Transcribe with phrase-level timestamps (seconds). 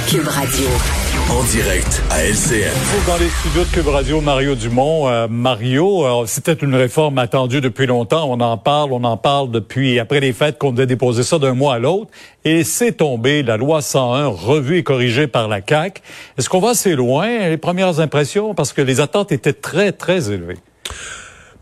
[0.00, 0.66] Cube Radio.
[1.30, 2.74] En direct à LCN.
[3.06, 5.08] Dans les studios de Cube Radio, Mario Dumont.
[5.08, 8.28] Euh, Mario, euh, c'était une réforme attendue depuis longtemps.
[8.28, 11.54] On en parle, on en parle depuis après les fêtes qu'on devait déposer ça d'un
[11.54, 12.10] mois à l'autre.
[12.44, 16.02] Et c'est tombé, la loi 101, revue et corrigée par la CAQ.
[16.36, 17.48] Est-ce qu'on va assez loin?
[17.48, 20.58] Les premières impressions, parce que les attentes étaient très, très élevées.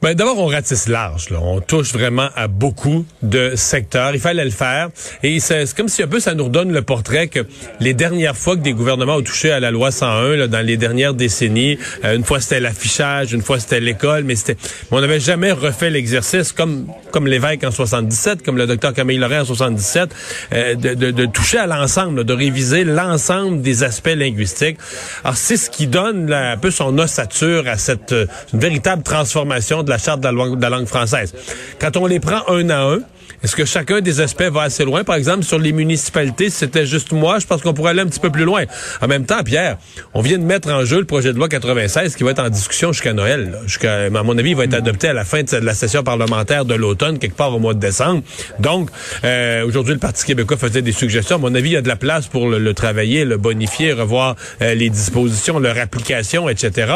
[0.02, 1.30] Ben, d'abord, on ratisse large.
[1.30, 1.38] Là.
[1.40, 4.10] On touche vraiment à beaucoup de secteurs.
[4.12, 4.88] Il fallait le faire.
[5.22, 7.46] Et c'est comme si un peu ça nous redonne le portrait que
[7.78, 10.76] les dernières fois que des gouvernements ont touché à la loi 101, là, dans les
[10.76, 14.56] dernières décennies, euh, une fois c'était l'affichage, une fois c'était l'école, mais c'était,
[14.90, 19.42] on n'avait jamais refait l'exercice comme comme l'évêque en 77, comme le docteur Camille Lorrain
[19.42, 20.10] en 77,
[20.52, 24.78] euh, de, de, de, toucher à l'ensemble, de réviser l'ensemble des aspects linguistiques.
[25.22, 29.84] Alors c'est ce qui donne là, un peu son ossature à cette euh, véritable transformation
[29.84, 31.34] de la charte de la, langue, langue française.
[31.78, 33.00] Quand on les prend un à un,
[33.42, 35.02] est-ce que chacun des aspects va assez loin?
[35.04, 38.06] Par exemple, sur les municipalités, si c'était juste moi, je pense qu'on pourrait aller un
[38.06, 38.64] petit peu plus loin.
[39.00, 39.78] En même temps, Pierre,
[40.14, 42.48] on vient de mettre en jeu le projet de loi 96 qui va être en
[42.50, 43.58] discussion jusqu'à Noël.
[43.82, 46.74] À mon avis, il va être adopté à la fin de la session parlementaire de
[46.74, 48.22] l'automne, quelque part au mois de décembre.
[48.60, 48.90] Donc,
[49.24, 51.36] euh, aujourd'hui, le Parti québécois faisait des suggestions.
[51.36, 54.36] À mon avis, il y a de la place pour le, travailler, le bonifier, revoir
[54.60, 56.92] euh, les dispositions, leur application, etc.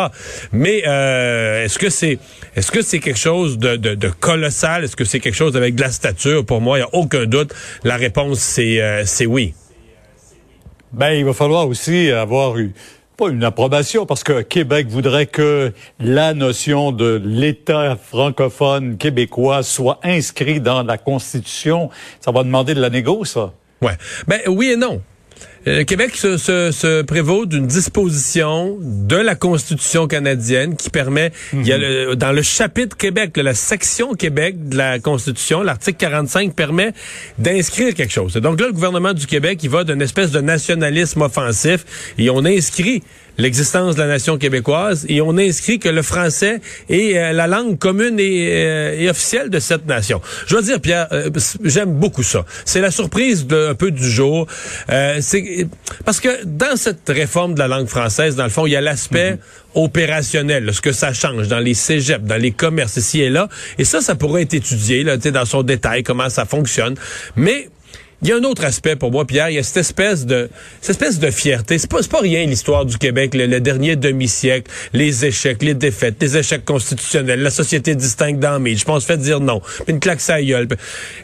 [0.53, 2.19] Mais euh, est-ce que c'est
[2.55, 4.85] est-ce que c'est quelque chose de, de, de colossal?
[4.85, 5.91] Est-ce que c'est quelque chose avec de la
[6.47, 7.55] Pour moi, il n'y a aucun doute.
[7.85, 9.55] La réponse, c'est euh, c'est oui.
[10.93, 12.73] Ben, il va falloir aussi avoir eu
[13.17, 19.99] pas une approbation, parce que Québec voudrait que la notion de l'État francophone québécois soit
[20.03, 21.89] inscrit dans la Constitution.
[22.21, 23.53] Ça va demander de la négo, ça.
[23.81, 23.97] Ouais.
[24.29, 25.01] Ben oui et non.
[25.69, 31.67] Euh, Québec se, se, se prévaut d'une disposition de la Constitution canadienne qui permet, il
[31.67, 36.55] y a le, dans le chapitre Québec, la section Québec de la Constitution, l'article 45
[36.55, 36.93] permet
[37.39, 38.35] d'inscrire quelque chose.
[38.35, 41.85] donc là, le gouvernement du Québec, il va d'une espèce de nationalisme offensif
[42.17, 43.03] et on inscrit
[43.39, 47.79] l'existence de la nation québécoise et on inscrit que le français est euh, la langue
[47.79, 50.21] commune et, euh, et, officielle de cette nation.
[50.47, 51.31] Je dois dire, Pierre, euh,
[51.65, 52.45] j'aime beaucoup ça.
[52.65, 54.47] C'est la surprise de, un peu du jour.
[55.21, 55.56] c'est
[56.05, 58.81] parce que dans cette réforme de la langue française, dans le fond, il y a
[58.81, 59.39] l'aspect mhm.
[59.75, 63.49] opérationnel, ce que ça change dans les cégeps, dans les commerces ici et là.
[63.79, 66.95] Et ça, ça pourrait être étudié là, dans son détail, comment ça fonctionne.
[67.37, 67.69] Mais
[68.23, 69.51] il y a un autre aspect pour moi, Pierre.
[69.51, 70.49] Il y a cette espèce de,
[70.81, 71.79] cette espèce de fierté.
[71.79, 76.37] C'est pas, pas rien l'histoire du Québec, le, dernier demi-siècle, les échecs, les défaites, les
[76.37, 80.67] échecs constitutionnels, la société distincte dans Je pense fait dire non, une claque sa gueule.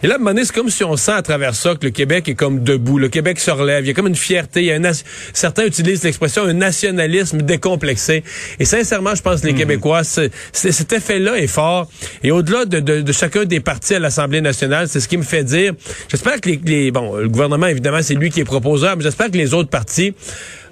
[0.02, 1.86] Et là, à un moment donné, c'est comme si on sent à travers ça que
[1.86, 2.98] le Québec est comme debout.
[2.98, 3.84] Le Québec se relève.
[3.84, 4.60] Il y a comme une fierté.
[4.60, 4.92] Il y a un
[5.32, 8.22] certains utilisent l'expression un nationalisme décomplexé.
[8.58, 9.58] Et sincèrement, je pense que les mhm.
[9.58, 11.88] Québécois, cet effet-là est fort.
[12.22, 15.22] Et au-delà de, de, de, chacun des partis à l'Assemblée nationale, c'est ce qui me
[15.22, 15.72] fait dire.
[16.08, 19.36] J'espère que les bon, le gouvernement, évidemment, c'est lui qui est proposeur, mais j'espère que
[19.36, 20.14] les autres partis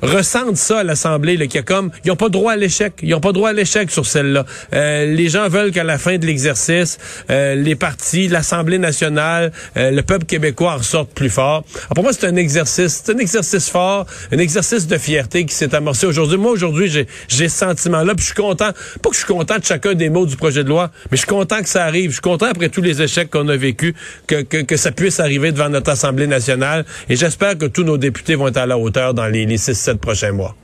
[0.02, 3.20] ressentent ça à l'Assemblée, qui a comme, ils ont pas droit à l'échec, ils ont
[3.20, 4.46] pas droit à l'échec sur celle-là.
[4.72, 6.98] Euh, les gens veulent qu'à la fin de l'exercice,
[7.30, 11.64] euh, les partis, l'Assemblée nationale, euh, le peuple québécois en ressortent plus fort.
[11.94, 15.74] pour moi, c'est un exercice, c'est un exercice fort, un exercice de fierté qui s'est
[15.74, 16.38] amorcé aujourd'hui.
[16.38, 18.70] Moi, aujourd'hui, j'ai, j'ai ce sentiment-là, puis je suis content,
[19.02, 21.22] pas que je suis content de chacun des mots du projet de loi, mais je
[21.22, 22.10] suis content que ça arrive.
[22.10, 23.94] Je suis content après tous les échecs qu'on a vécus,
[24.26, 26.84] que, que, que ça puisse arriver devant notre Assemblée nationale.
[27.08, 29.90] Et j'espère que tous nos députés vont être à la hauteur dans les, les six
[30.00, 30.54] prochains mois.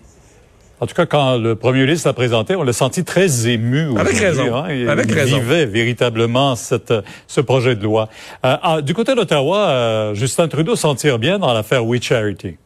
[0.79, 3.99] En tout cas, quand le premier ministre l'a présenté, on l'a senti très ému.
[3.99, 4.55] Avec raison.
[4.55, 4.67] Hein.
[4.71, 5.39] Il, Avec raison.
[5.39, 6.93] vivait véritablement cette,
[7.27, 8.11] ce projet de loi.
[8.45, 12.57] Euh, ah, du côté d'Ottawa, euh, Justin Trudeau s'en tire bien dans l'affaire We Charity.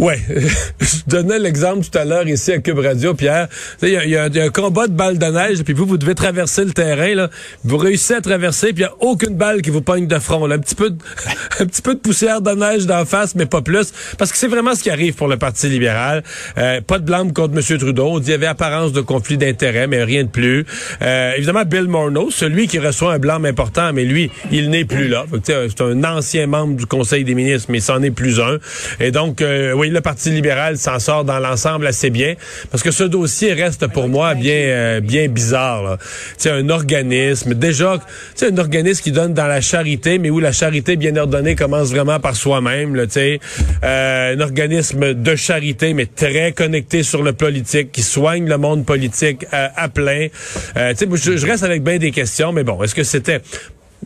[0.00, 0.20] Ouais,
[0.80, 3.48] je donnais l'exemple tout à l'heure ici à Cube Radio, Pierre.
[3.82, 6.70] Il y, a, un combat de balles de neige, puis vous, vous devez traverser le
[6.70, 7.16] terrain.
[7.16, 7.30] Là.
[7.64, 10.48] Vous réussissez à traverser, puis il n'y a aucune balle qui vous pogne de front.
[10.48, 10.98] Un petit peu, de,
[11.58, 14.46] un petit peu de poussière de neige d'en face, mais pas plus, parce que c'est
[14.46, 16.22] vraiment ce qui arrive pour le Parti libéral.
[16.58, 17.78] Euh, pas de blâme contre M.
[17.78, 18.06] Trudeau.
[18.06, 20.64] On dit y avait apparence de conflit d'intérêt, mais rien de plus.
[21.02, 25.08] Euh, évidemment, Bill Morneau, celui qui reçoit un blâme important, mais lui, il n'est plus
[25.08, 25.24] là.
[25.44, 28.58] C'est un ancien membre du Conseil des ministres, mais c'en est plus un.
[29.00, 32.34] Et donc, euh, oui voyez, le Parti libéral s'en sort dans l'ensemble assez bien,
[32.70, 35.98] parce que ce dossier reste pour moi bien, euh, bien bizarre.
[36.36, 37.98] C'est un organisme, déjà,
[38.34, 41.90] c'est un organisme qui donne dans la charité, mais où la charité bien ordonnée commence
[41.90, 42.94] vraiment par soi-même.
[43.06, 43.40] Tu sais,
[43.84, 48.84] euh, un organisme de charité, mais très connecté sur le politique, qui soigne le monde
[48.84, 50.28] politique euh, à plein.
[50.76, 53.40] Euh, tu sais, je, je reste avec bien des questions, mais bon, est-ce que c'était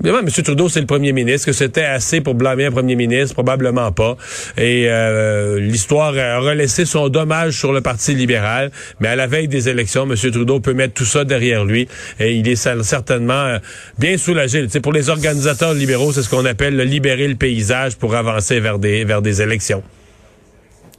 [0.03, 0.43] Évidemment, M.
[0.45, 1.47] Trudeau, c'est le premier ministre.
[1.47, 3.35] Que c'était assez pour blâmer un premier ministre?
[3.35, 4.17] Probablement pas.
[4.57, 8.73] Et euh, l'histoire a relaissé son dommage sur le Parti libéral.
[8.99, 10.17] Mais à la veille des élections, M.
[10.17, 11.87] Trudeau peut mettre tout ça derrière lui.
[12.19, 13.59] Et il est certainement euh,
[13.97, 14.69] bien soulagé.
[14.69, 18.59] sais, pour les organisateurs libéraux, c'est ce qu'on appelle le libérer le paysage pour avancer
[18.59, 19.85] vers des, vers des élections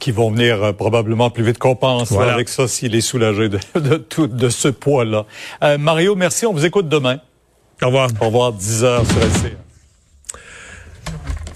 [0.00, 3.58] qui vont venir euh, probablement plus vite qu'on pense avec ça s'il est soulagé de,
[3.80, 5.26] de, tout de ce poids-là.
[5.78, 6.46] Mario, merci.
[6.46, 7.20] On vous écoute demain.
[7.84, 8.08] Au revoir.
[8.20, 9.63] Au revoir, 10 heures sur LCA.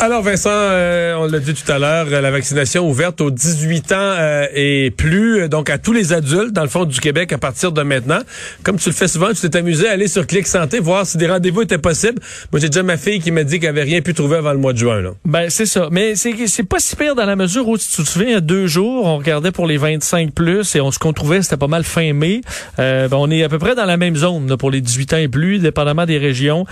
[0.00, 3.96] Alors Vincent, euh, on l'a dit tout à l'heure, la vaccination ouverte aux 18 ans
[3.96, 7.72] euh, et plus, donc à tous les adultes dans le fond du Québec à partir
[7.72, 8.20] de maintenant.
[8.62, 11.18] Comme tu le fais souvent, tu t'es amusé à aller sur Clic Santé voir si
[11.18, 12.22] des rendez-vous étaient possibles.
[12.52, 14.58] Moi, j'ai déjà ma fille qui m'a dit qu'elle avait rien pu trouver avant le
[14.58, 15.00] mois de juin.
[15.00, 15.10] Là.
[15.24, 18.28] Ben c'est ça, mais c'est pas si pire dans la mesure où tu te souviens,
[18.28, 21.12] il y a deux jours, on regardait pour les 25 plus et on ce qu'on
[21.12, 22.42] trouvait c'était pas mal fin mai.
[22.78, 25.14] Euh, ben, on est à peu près dans la même zone là, pour les 18
[25.14, 26.66] ans et plus, dépendamment des régions.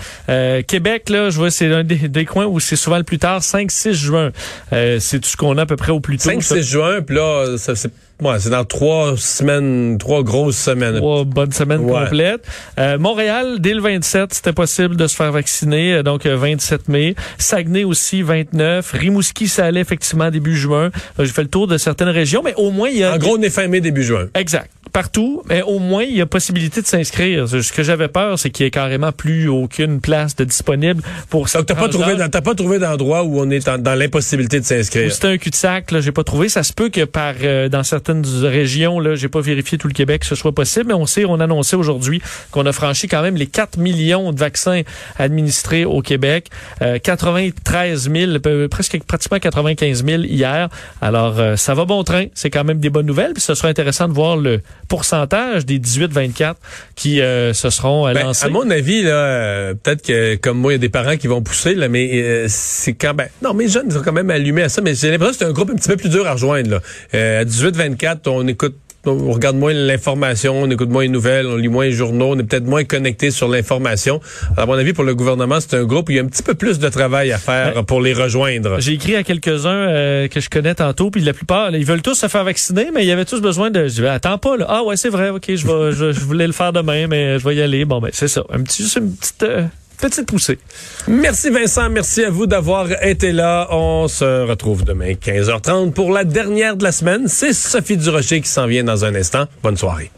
[0.65, 3.41] Québec là, je vois c'est un des, des coins où c'est souvent le plus tard,
[3.41, 4.31] 5-6 juin.
[4.73, 6.29] Euh, c'est tout ce qu'on a à peu près au plus tôt.
[6.29, 7.91] 5-6 juin, puis là, ça, c'est
[8.21, 10.97] Ouais, c'est dans trois semaines, trois grosses semaines.
[10.97, 12.45] Trois bonnes semaines complètes.
[12.79, 17.15] Euh, Montréal, dès le 27, c'était possible de se faire vacciner, euh, donc 27 mai.
[17.37, 18.91] Saguenay aussi, 29.
[18.91, 20.89] Rimouski, ça allait effectivement début juin.
[21.19, 23.13] J'ai fait le tour de certaines régions, mais au moins il y a...
[23.13, 24.27] En gros, on est fin mai, début juin.
[24.33, 27.47] Exact partout, mais au moins, il y a possibilité de s'inscrire.
[27.47, 31.49] Ce que j'avais peur, c'est qu'il n'y ait carrément plus aucune place de disponible pour
[31.49, 31.63] ça.
[31.63, 35.13] t'as pas trouvé, t'as pas trouvé d'endroit où on est dans l'impossibilité de s'inscrire?
[35.13, 36.49] C'était un cul-de-sac, là, j'ai pas trouvé.
[36.49, 39.93] Ça se peut que par, euh, dans certaines régions, là, j'ai pas vérifié tout le
[39.93, 42.21] Québec, ce soit possible, mais on sait, on annonçait aujourd'hui
[42.51, 44.81] qu'on a franchi quand même les 4 millions de vaccins
[45.17, 46.49] administrés au Québec.
[46.79, 50.69] 93 euh, 000, presque pratiquement 95 000 hier.
[51.01, 52.25] Alors, euh, ça va bon train.
[52.33, 53.33] C'est quand même des bonnes nouvelles.
[53.33, 56.55] Puis ce sera intéressant de voir le pourcentage des 18-24
[56.95, 58.45] qui euh, se seront euh, ben, lancés?
[58.45, 61.27] À mon avis, là, euh, peut-être que comme moi, il y a des parents qui
[61.27, 64.69] vont pousser, là, mais c'est quand ben non, mes jeunes sont quand même allumés à
[64.69, 66.69] ça, mais j'ai l'impression que c'est un groupe un petit peu plus dur à rejoindre.
[66.69, 67.39] Là.
[67.39, 67.96] à 18-24,
[68.27, 68.75] on écoute
[69.07, 72.39] on regarde moins l'information, on écoute moins les nouvelles, on lit moins les journaux, on
[72.39, 74.19] est peut-être moins connecté sur l'information.
[74.57, 76.43] À mon avis, pour le gouvernement, c'est un groupe où il y a un petit
[76.43, 78.79] peu plus de travail à faire pour les rejoindre.
[78.79, 82.15] J'ai écrit à quelques-uns euh, que je connais tantôt, puis la plupart, ils veulent tous
[82.15, 83.87] se faire vacciner, mais il y avait tous besoin de...
[83.87, 84.65] Je dis, attends pas, là.
[84.67, 87.55] Ah ouais, c'est vrai, ok, je, vais, je, voulais le faire demain, mais je vais
[87.55, 87.85] y aller.
[87.85, 88.43] Bon, ben c'est ça.
[88.51, 89.43] Un petit, juste une petite...
[89.43, 89.63] Euh,
[89.97, 90.59] petite poussée.
[91.07, 93.67] Merci Vincent, merci à vous d'avoir été là.
[93.71, 97.27] On se retrouve demain 15h30 pour la dernière de la semaine.
[97.27, 99.45] C'est Sophie Durocher qui s'en vient dans un instant.
[99.63, 100.11] Bonne soirée.